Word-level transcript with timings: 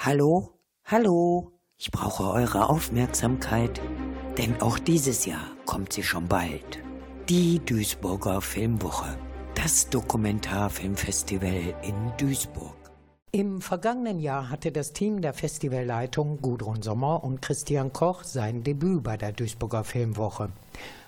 Hallo, 0.00 0.52
hallo, 0.84 1.50
ich 1.76 1.90
brauche 1.90 2.30
eure 2.30 2.70
Aufmerksamkeit, 2.70 3.80
denn 4.38 4.62
auch 4.62 4.78
dieses 4.78 5.26
Jahr 5.26 5.50
kommt 5.66 5.92
sie 5.92 6.04
schon 6.04 6.28
bald. 6.28 6.78
Die 7.28 7.58
Duisburger 7.58 8.40
Filmwoche, 8.40 9.18
das 9.56 9.90
Dokumentarfilmfestival 9.90 11.74
in 11.82 12.12
Duisburg. 12.16 12.76
Im 13.32 13.60
vergangenen 13.60 14.20
Jahr 14.20 14.50
hatte 14.50 14.70
das 14.70 14.92
Team 14.92 15.20
der 15.20 15.34
Festivalleitung 15.34 16.40
Gudrun 16.40 16.80
Sommer 16.80 17.24
und 17.24 17.42
Christian 17.42 17.92
Koch 17.92 18.22
sein 18.22 18.62
Debüt 18.62 19.02
bei 19.02 19.16
der 19.16 19.32
Duisburger 19.32 19.82
Filmwoche. 19.82 20.50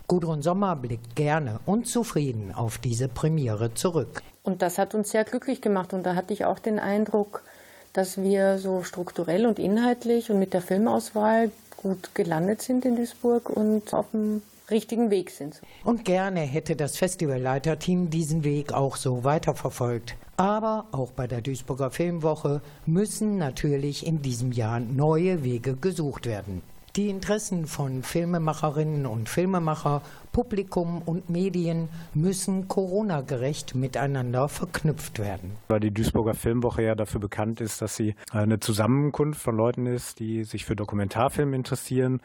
Gudrun 0.09 0.43
Sommer 0.43 0.75
blickt 0.75 1.15
gerne 1.15 1.61
und 1.65 1.87
zufrieden 1.87 2.53
auf 2.53 2.79
diese 2.79 3.07
Premiere 3.07 3.73
zurück. 3.73 4.21
Und 4.43 4.63
das 4.63 4.79
hat 4.79 4.97
uns 4.97 5.13
sehr 5.13 5.23
glücklich 5.23 5.63
gemacht 5.63 5.93
und 5.93 6.03
da 6.03 6.17
hatte 6.17 6.35
ich 6.35 6.45
auch 6.45 6.59
den 6.59 6.81
Eindruck, 6.81 7.45
dass 7.93 8.21
wir 8.21 8.59
so 8.59 8.83
strukturell 8.83 9.47
und 9.47 9.59
inhaltlich 9.59 10.31
und 10.31 10.39
mit 10.39 10.55
der 10.55 10.63
Filmauswahl 10.63 11.51
gut 11.77 12.15
gelandet 12.15 12.63
sind 12.63 12.85
in 12.85 12.97
Duisburg 12.97 13.51
und 13.51 13.93
auf 13.95 14.11
dem 14.13 14.43
richtigen 14.71 15.11
Weg 15.11 15.31
sind. 15.31 15.61
Und 15.85 16.05
gerne 16.05 16.41
hätte 16.41 16.77
das 16.77 16.97
Festivalleiterteam 16.97 18.11
diesen 18.11 18.45
Weg 18.45 18.73
auch 18.73 18.97
so 18.97 19.25
weiterverfolgt. 19.25 20.15
Aber 20.37 20.87
auch 20.93 21.11
bei 21.11 21.27
der 21.27 21.41
Duisburger 21.41 21.91
Filmwoche 21.91 22.63
müssen 22.87 23.37
natürlich 23.37 24.07
in 24.07 24.23
diesem 24.23 24.53
Jahr 24.53 24.81
neue 24.81 25.43
Wege 25.45 25.75
gesucht 25.75 26.27
werden. 26.27 26.63
Die 26.97 27.09
Interessen 27.09 27.67
von 27.67 28.03
Filmemacherinnen 28.03 29.07
und 29.07 29.29
Filmemacher, 29.29 30.03
Publikum 30.33 31.03
und 31.03 31.31
Medien 31.31 31.89
müssen 32.15 32.67
Corona-gerecht 32.67 33.77
miteinander 33.77 34.49
verknüpft 34.49 35.21
werden. 35.21 35.53
Weil 35.69 35.79
die 35.79 35.93
Duisburger 35.93 36.35
Filmwoche 36.35 36.83
ja 36.83 36.97
dafür 36.97 37.21
bekannt 37.21 37.61
ist, 37.61 37.81
dass 37.81 37.95
sie 37.95 38.17
eine 38.33 38.59
Zusammenkunft 38.59 39.41
von 39.41 39.57
Leuten 39.57 39.87
ist, 39.87 40.19
die 40.19 40.43
sich 40.43 40.65
für 40.65 40.75
Dokumentarfilm 40.75 41.55
interessieren 41.55 42.21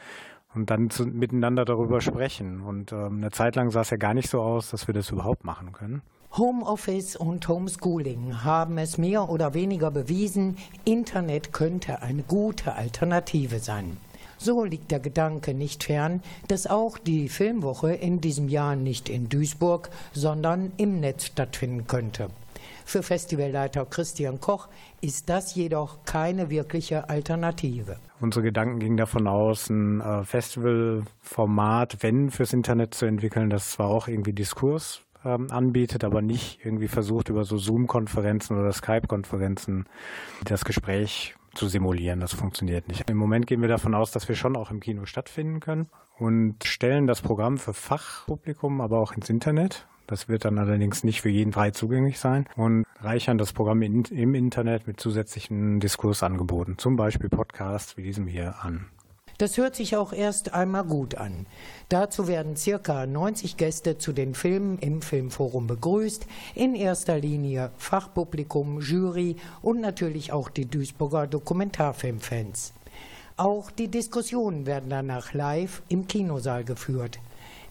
und 0.55 0.72
dann 0.72 0.89
zu, 0.89 1.05
miteinander 1.05 1.63
darüber 1.63 2.02
sprechen. 2.02 2.61
Und 2.61 2.91
ähm, 2.91 3.17
eine 3.17 3.29
Zeit 3.29 3.55
lang 3.55 3.69
sah 3.69 3.81
es 3.81 3.91
ja 3.91 3.97
gar 3.97 4.16
nicht 4.16 4.31
so 4.31 4.41
aus, 4.41 4.72
dass 4.72 4.88
wir 4.88 4.95
das 4.95 5.11
überhaupt 5.11 5.44
machen 5.44 5.73
können. 5.73 6.02
Homeoffice 6.35 7.16
und 7.16 7.47
Homeschooling 7.47 8.44
haben 8.44 8.79
es 8.79 8.97
mehr 8.97 9.29
oder 9.29 9.53
weniger 9.53 9.91
bewiesen, 9.91 10.57
Internet 10.85 11.53
könnte 11.53 12.02
eine 12.02 12.23
gute 12.23 12.73
Alternative 12.73 13.59
sein. 13.59 13.97
So 14.38 14.64
liegt 14.64 14.91
der 14.91 15.00
Gedanke 15.00 15.53
nicht 15.53 15.83
fern, 15.83 16.22
dass 16.47 16.67
auch 16.67 16.97
die 16.97 17.30
Filmwoche 17.30 17.94
in 17.94 18.22
diesem 18.22 18.47
Jahr 18.50 18.75
nicht 18.75 19.09
in 19.09 19.30
Duisburg, 19.30 19.89
sondern 20.14 20.72
im 20.78 21.00
Netz 21.00 21.25
stattfinden 21.25 21.88
könnte. 21.88 22.30
Für 22.88 23.02
Festivalleiter 23.02 23.86
Christian 23.86 24.39
Koch 24.39 24.67
ist 25.02 25.28
das 25.28 25.56
jedoch 25.56 26.06
keine 26.06 26.52
wirkliche 26.52 27.09
Alternative. 27.09 27.97
Unsere 28.22 28.44
Gedanken 28.44 28.80
gingen 28.80 28.97
davon 28.97 29.28
aus, 29.28 29.69
ein 29.69 30.02
äh, 30.02 30.23
Festivalformat, 30.23 31.97
wenn 32.02 32.30
fürs 32.30 32.53
Internet 32.53 32.94
zu 32.94 33.06
entwickeln, 33.06 33.50
das 33.50 33.72
zwar 33.72 33.88
auch 33.88 34.08
irgendwie 34.08 34.33
Diskurs 34.33 35.02
ähm, 35.25 35.50
anbietet, 35.50 36.03
aber 36.03 36.22
nicht 36.22 36.59
irgendwie 36.63 36.88
versucht, 36.88 37.30
über 37.30 37.44
so 37.44 37.58
Zoom-Konferenzen 37.58 38.58
oder 38.58 38.72
Skype-Konferenzen 38.72 39.86
das 40.44 40.63
Gespräch 40.63 41.36
zu 41.55 41.67
simulieren. 41.67 42.19
Das 42.19 42.33
funktioniert 42.33 42.87
nicht. 42.87 43.09
Im 43.09 43.17
Moment 43.17 43.47
gehen 43.47 43.61
wir 43.61 43.67
davon 43.67 43.95
aus, 43.95 44.11
dass 44.11 44.27
wir 44.27 44.35
schon 44.35 44.55
auch 44.55 44.71
im 44.71 44.79
Kino 44.79 45.05
stattfinden 45.05 45.59
können 45.59 45.87
und 46.17 46.63
stellen 46.63 47.07
das 47.07 47.21
Programm 47.21 47.57
für 47.57 47.73
Fachpublikum 47.73 48.81
aber 48.81 48.99
auch 48.99 49.13
ins 49.13 49.29
Internet. 49.29 49.87
Das 50.07 50.29
wird 50.29 50.45
dann 50.45 50.59
allerdings 50.59 51.03
nicht 51.03 51.21
für 51.21 51.29
jeden 51.29 51.51
frei 51.51 51.71
zugänglich 51.71 52.19
sein 52.19 52.45
und 52.55 52.85
reichern 52.99 53.37
das 53.37 53.53
Programm 53.53 53.81
in, 53.81 54.03
im 54.05 54.35
Internet 54.35 54.85
mit 54.85 54.99
zusätzlichen 54.99 55.79
Diskursangeboten, 55.79 56.77
zum 56.77 56.95
Beispiel 56.95 57.29
Podcasts 57.29 57.97
wie 57.97 58.03
diesem 58.03 58.27
hier 58.27 58.63
an. 58.63 58.85
Das 59.38 59.58
hört 59.58 59.75
sich 59.75 59.97
auch 59.97 60.14
erst 60.14 60.53
einmal 60.53 60.86
gut 60.86 61.16
an. 61.16 61.46
Dazu 61.90 62.28
werden 62.28 62.56
circa 62.56 63.06
90 63.06 63.57
Gäste 63.57 63.97
zu 63.97 64.13
den 64.13 64.34
Filmen 64.34 64.79
im 64.79 65.01
Filmforum 65.01 65.68
begrüßt, 65.68 66.25
in 66.56 66.73
erster 66.73 67.19
Linie 67.19 67.72
Fachpublikum, 67.78 68.79
Jury 68.79 69.35
und 69.62 69.81
natürlich 69.81 70.31
auch 70.31 70.50
die 70.50 70.66
Duisburger 70.66 71.28
Dokumentarfilmfans. 71.28 72.74
Auch 73.35 73.72
die 73.72 73.90
Diskussionen 73.90 74.66
werden 74.66 74.90
danach 74.90 75.34
live 75.34 75.81
im 75.90 76.07
Kinosaal 76.07 76.63
geführt, 76.63 77.19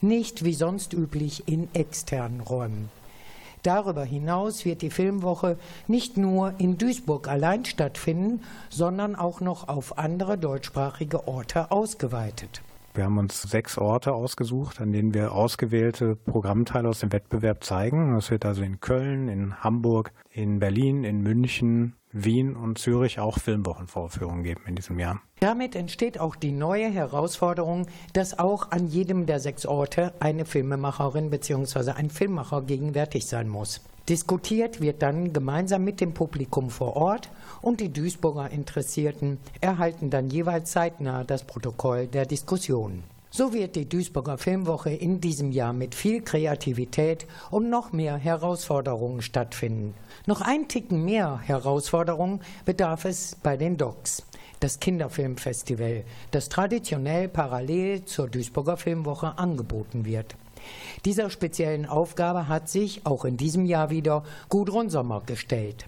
nicht 0.02 0.44
wie 0.44 0.52
sonst 0.52 0.92
üblich 0.92 1.48
in 1.48 1.74
externen 1.74 2.42
Räumen. 2.42 2.90
Darüber 3.64 4.04
hinaus 4.04 4.66
wird 4.66 4.82
die 4.82 4.90
Filmwoche 4.90 5.56
nicht 5.88 6.18
nur 6.18 6.52
in 6.58 6.76
Duisburg 6.76 7.28
allein 7.28 7.64
stattfinden, 7.64 8.42
sondern 8.68 9.16
auch 9.16 9.40
noch 9.40 9.68
auf 9.68 9.96
andere 9.96 10.36
deutschsprachige 10.36 11.26
Orte 11.26 11.70
ausgeweitet. 11.70 12.60
Wir 12.92 13.04
haben 13.04 13.16
uns 13.16 13.40
sechs 13.40 13.78
Orte 13.78 14.12
ausgesucht, 14.12 14.82
an 14.82 14.92
denen 14.92 15.14
wir 15.14 15.32
ausgewählte 15.32 16.14
Programmteile 16.14 16.90
aus 16.90 17.00
dem 17.00 17.10
Wettbewerb 17.10 17.64
zeigen. 17.64 18.14
Das 18.14 18.30
wird 18.30 18.44
also 18.44 18.62
in 18.62 18.80
Köln, 18.80 19.28
in 19.28 19.64
Hamburg, 19.64 20.12
in 20.30 20.58
Berlin, 20.58 21.02
in 21.02 21.22
München, 21.22 21.94
Wien 22.14 22.54
und 22.54 22.78
Zürich 22.78 23.18
auch 23.18 23.38
Filmwochenvorführungen 23.38 24.44
geben 24.44 24.62
in 24.66 24.76
diesem 24.76 24.98
Jahr. 24.98 25.20
Damit 25.40 25.74
entsteht 25.74 26.18
auch 26.18 26.36
die 26.36 26.52
neue 26.52 26.88
Herausforderung, 26.88 27.88
dass 28.12 28.38
auch 28.38 28.70
an 28.70 28.86
jedem 28.86 29.26
der 29.26 29.40
sechs 29.40 29.66
Orte 29.66 30.14
eine 30.20 30.44
Filmemacherin 30.44 31.28
bzw. 31.28 31.90
ein 31.90 32.08
Filmemacher 32.08 32.62
gegenwärtig 32.62 33.26
sein 33.26 33.48
muss. 33.48 33.82
Diskutiert 34.08 34.80
wird 34.80 35.02
dann 35.02 35.32
gemeinsam 35.32 35.82
mit 35.82 36.00
dem 36.00 36.14
Publikum 36.14 36.70
vor 36.70 36.94
Ort 36.94 37.30
und 37.62 37.80
die 37.80 37.92
Duisburger 37.92 38.50
Interessierten 38.50 39.38
erhalten 39.60 40.10
dann 40.10 40.28
jeweils 40.28 40.70
zeitnah 40.70 41.24
das 41.24 41.44
Protokoll 41.44 42.06
der 42.06 42.26
Diskussion. 42.26 43.02
So 43.36 43.52
wird 43.52 43.74
die 43.74 43.88
Duisburger 43.88 44.38
Filmwoche 44.38 44.90
in 44.90 45.20
diesem 45.20 45.50
Jahr 45.50 45.72
mit 45.72 45.96
viel 45.96 46.22
Kreativität 46.22 47.26
und 47.50 47.68
noch 47.68 47.90
mehr 47.90 48.16
Herausforderungen 48.16 49.22
stattfinden. 49.22 49.94
Noch 50.26 50.40
ein 50.40 50.68
Ticken 50.68 51.04
mehr 51.04 51.40
Herausforderungen 51.42 52.42
bedarf 52.64 53.04
es 53.06 53.34
bei 53.42 53.56
den 53.56 53.76
Docs. 53.76 54.22
Das 54.60 54.78
Kinderfilmfestival, 54.78 56.04
das 56.30 56.48
traditionell 56.48 57.26
parallel 57.28 58.04
zur 58.04 58.28
Duisburger 58.28 58.76
Filmwoche 58.76 59.36
angeboten 59.36 60.04
wird. 60.04 60.36
Dieser 61.04 61.28
speziellen 61.28 61.86
Aufgabe 61.86 62.46
hat 62.46 62.68
sich 62.68 63.04
auch 63.04 63.24
in 63.24 63.36
diesem 63.36 63.66
Jahr 63.66 63.90
wieder 63.90 64.22
Gudrun 64.48 64.90
Sommer 64.90 65.22
gestellt. 65.26 65.86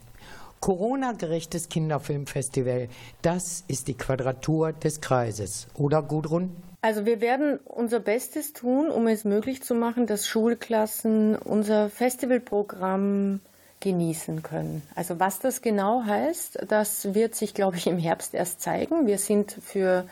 Corona-gerechtes 0.60 1.68
Kinderfilmfestival, 1.68 2.88
das 3.22 3.64
ist 3.68 3.88
die 3.88 3.94
Quadratur 3.94 4.72
des 4.72 5.00
Kreises. 5.00 5.68
Oder 5.74 6.02
Gudrun? 6.02 6.54
Also 6.82 7.04
wir 7.04 7.20
werden 7.20 7.58
unser 7.64 8.00
Bestes 8.00 8.52
tun, 8.52 8.90
um 8.90 9.06
es 9.08 9.24
möglich 9.24 9.62
zu 9.62 9.74
machen, 9.74 10.06
dass 10.06 10.26
Schulklassen 10.26 11.36
unser 11.36 11.90
Festivalprogramm 11.90 13.40
genießen 13.80 14.42
können. 14.42 14.82
Also 14.94 15.20
was 15.20 15.38
das 15.38 15.62
genau 15.62 16.04
heißt, 16.04 16.60
das 16.68 17.14
wird 17.14 17.34
sich, 17.34 17.54
glaube 17.54 17.76
ich, 17.76 17.86
im 17.86 17.98
Herbst 17.98 18.34
erst 18.34 18.60
zeigen. 18.60 19.06
Wir 19.06 19.18
sind 19.18 19.56
für 19.62 20.06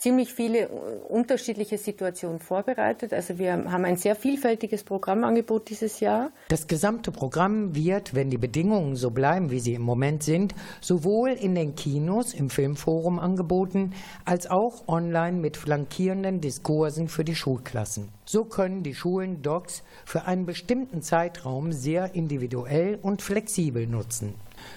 ziemlich 0.00 0.32
viele 0.32 0.68
unterschiedliche 0.68 1.76
Situationen 1.76 2.40
vorbereitet. 2.40 3.12
Also 3.12 3.38
wir 3.38 3.52
haben 3.52 3.84
ein 3.84 3.96
sehr 3.96 4.16
vielfältiges 4.16 4.82
Programmangebot 4.82 5.68
dieses 5.68 6.00
Jahr. 6.00 6.30
Das 6.48 6.66
gesamte 6.66 7.12
Programm 7.12 7.74
wird, 7.74 8.14
wenn 8.14 8.30
die 8.30 8.38
Bedingungen 8.38 8.96
so 8.96 9.10
bleiben, 9.10 9.50
wie 9.50 9.60
sie 9.60 9.74
im 9.74 9.82
Moment 9.82 10.22
sind, 10.22 10.54
sowohl 10.80 11.30
in 11.30 11.54
den 11.54 11.74
Kinos 11.74 12.32
im 12.32 12.48
Filmforum 12.48 13.18
angeboten, 13.18 13.92
als 14.24 14.50
auch 14.50 14.88
online 14.88 15.36
mit 15.36 15.58
flankierenden 15.58 16.40
Diskursen 16.40 17.08
für 17.08 17.24
die 17.24 17.34
Schulklassen. 17.34 18.08
So 18.24 18.44
können 18.44 18.82
die 18.82 18.94
Schulen 18.94 19.42
Docs 19.42 19.82
für 20.06 20.24
einen 20.24 20.46
bestimmten 20.46 21.02
Zeitraum 21.02 21.72
sehr 21.72 22.14
individuell 22.14 22.98
und 23.02 23.20
flexibel 23.20 23.86
nutzen. 23.86 24.34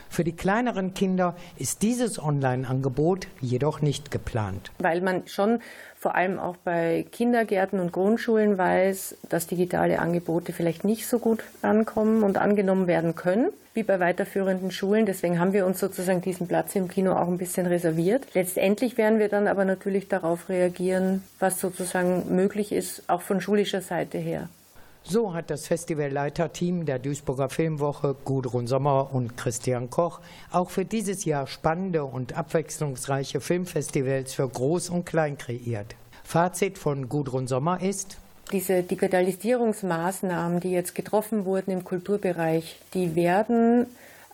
Für 0.09 0.23
die 0.23 0.35
kleineren 0.35 0.93
Kinder 0.93 1.35
ist 1.57 1.81
dieses 1.81 2.21
Online-Angebot 2.21 3.27
jedoch 3.41 3.81
nicht 3.81 4.11
geplant. 4.11 4.71
Weil 4.79 5.01
man 5.01 5.27
schon 5.27 5.59
vor 5.97 6.15
allem 6.15 6.37
auch 6.37 6.57
bei 6.57 7.05
Kindergärten 7.11 7.79
und 7.79 7.91
Grundschulen 7.91 8.57
weiß, 8.57 9.15
dass 9.29 9.47
digitale 9.47 9.99
Angebote 9.99 10.53
vielleicht 10.53 10.83
nicht 10.83 11.07
so 11.07 11.19
gut 11.19 11.43
ankommen 11.61 12.23
und 12.23 12.37
angenommen 12.37 12.87
werden 12.87 13.15
können 13.15 13.49
wie 13.73 13.83
bei 13.83 13.99
weiterführenden 13.99 14.71
Schulen. 14.71 15.05
Deswegen 15.05 15.39
haben 15.39 15.53
wir 15.53 15.65
uns 15.65 15.79
sozusagen 15.79 16.21
diesen 16.21 16.47
Platz 16.47 16.75
im 16.75 16.87
Kino 16.87 17.13
auch 17.13 17.27
ein 17.27 17.37
bisschen 17.37 17.65
reserviert. 17.65 18.27
Letztendlich 18.33 18.97
werden 18.97 19.19
wir 19.19 19.29
dann 19.29 19.47
aber 19.47 19.65
natürlich 19.65 20.07
darauf 20.07 20.49
reagieren, 20.49 21.23
was 21.39 21.59
sozusagen 21.59 22.35
möglich 22.35 22.71
ist, 22.71 23.03
auch 23.07 23.21
von 23.21 23.41
schulischer 23.41 23.81
Seite 23.81 24.17
her. 24.17 24.49
So 25.05 25.33
hat 25.33 25.49
das 25.49 25.67
Festivalleiterteam 25.67 26.85
der 26.85 26.97
Duisburger 26.97 27.49
Filmwoche 27.49 28.15
Gudrun 28.23 28.67
Sommer 28.67 29.13
und 29.13 29.35
Christian 29.35 29.89
Koch 29.89 30.21
auch 30.49 30.69
für 30.69 30.85
dieses 30.85 31.25
Jahr 31.25 31.45
spannende 31.45 32.05
und 32.05 32.37
abwechslungsreiche 32.37 33.41
Filmfestivals 33.41 34.33
für 34.33 34.47
Groß 34.47 34.89
und 34.89 35.05
Klein 35.05 35.37
kreiert. 35.37 35.95
Fazit 36.23 36.77
von 36.77 37.09
Gudrun 37.09 37.47
Sommer 37.47 37.81
ist, 37.81 38.17
diese 38.53 38.83
Digitalisierungsmaßnahmen, 38.83 40.59
die 40.59 40.71
jetzt 40.71 40.95
getroffen 40.95 41.45
wurden 41.45 41.71
im 41.71 41.83
Kulturbereich, 41.83 42.79
die 42.93 43.15
werden 43.15 43.87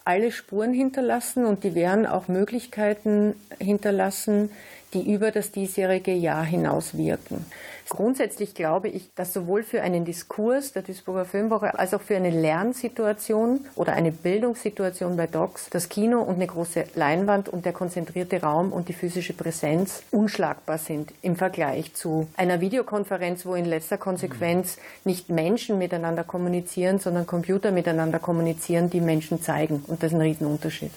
alle 0.05 0.31
Spuren 0.31 0.73
hinterlassen 0.73 1.45
und 1.45 1.63
die 1.63 1.73
werden 1.73 2.05
auch 2.05 2.27
Möglichkeiten 2.27 3.35
hinterlassen, 3.59 4.49
die 4.93 5.11
über 5.11 5.31
das 5.31 5.51
diesjährige 5.51 6.13
Jahr 6.13 6.43
hinaus 6.43 6.97
wirken. 6.97 7.45
Grundsätzlich 7.89 8.53
glaube 8.53 8.87
ich, 8.87 9.09
dass 9.15 9.33
sowohl 9.33 9.63
für 9.63 9.81
einen 9.81 10.05
Diskurs 10.05 10.73
der 10.73 10.83
Duisburger 10.83 11.25
Filmwoche 11.25 11.77
als 11.77 11.95
auch 11.95 12.01
für 12.01 12.15
eine 12.15 12.29
Lernsituation 12.29 13.65
oder 13.75 13.93
eine 13.93 14.11
Bildungssituation 14.11 15.17
bei 15.17 15.25
Docs 15.25 15.71
das 15.71 15.89
Kino 15.89 16.21
und 16.21 16.35
eine 16.35 16.45
große 16.45 16.85
Leinwand 16.93 17.49
und 17.49 17.65
der 17.65 17.73
konzentrierte 17.73 18.41
Raum 18.41 18.71
und 18.71 18.89
die 18.89 18.93
physische 18.93 19.33
Präsenz 19.33 20.03
unschlagbar 20.11 20.77
sind 20.77 21.13
im 21.23 21.35
Vergleich 21.35 21.95
zu 21.95 22.27
einer 22.37 22.61
Videokonferenz, 22.61 23.45
wo 23.47 23.55
in 23.55 23.65
letzter 23.65 23.97
Konsequenz 23.97 24.77
nicht 25.03 25.29
Menschen 25.29 25.79
miteinander 25.79 26.23
kommunizieren, 26.23 26.99
sondern 26.99 27.25
Computer 27.25 27.71
miteinander 27.71 28.19
kommunizieren, 28.19 28.91
die 28.91 29.01
Menschen 29.01 29.41
zeigen. 29.41 29.83
Und 29.87 30.03
das 30.03 30.11
ist 30.11 30.15
ein 30.15 30.21
Riesenunterschied. 30.21 30.91